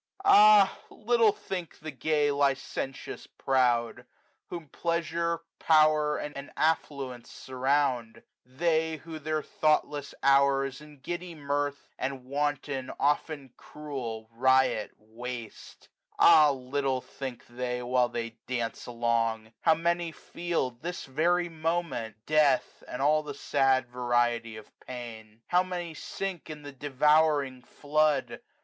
Ah 0.25 0.79
little 0.89 1.31
think 1.31 1.77
the 1.77 1.91
gay 1.91 2.31
licentious 2.31 3.27
proud. 3.27 4.07
Whom 4.47 4.67
pleasure, 4.69 5.41
power, 5.59 6.17
and 6.17 6.49
affluence 6.57 7.29
surround; 7.31 8.23
They, 8.43 8.95
who 8.97 9.19
their 9.19 9.43
thoughtless 9.43 10.15
hours 10.23 10.81
in 10.81 11.01
giddy 11.01 11.35
mirth. 11.35 11.91
And 11.99 12.25
wanton, 12.25 12.89
often 12.99 13.53
cruel, 13.57 14.27
riot 14.31 14.91
waste; 14.97 15.87
325 16.17 16.35
Ah 16.35 16.49
little 16.49 17.01
think 17.01 17.45
they, 17.45 17.83
while 17.83 18.09
they 18.09 18.31
dance 18.47 18.87
along, 18.87 19.53
flow 19.63 19.75
many 19.75 20.11
feel, 20.11 20.71
this 20.71 21.05
very 21.05 21.47
moment, 21.47 22.15
death, 22.25 22.83
^nd 22.89 23.01
all 23.01 23.21
the 23.21 23.35
sad 23.35 23.85
variety 23.87 24.57
of 24.57 24.71
pain. 24.79 24.79
B 24.81 24.87
B:; 24.87 25.27
i8S 25.27 25.29
WINTER. 25.37 25.41
How 25.49 25.61
many 25.61 25.93
sink 25.93 26.49
in 26.49 26.63
the 26.63 26.73
deYOuring 26.73 27.63
flood. 27.63 28.41